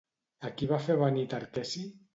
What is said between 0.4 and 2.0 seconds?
A qui va fer venir Tarqueci?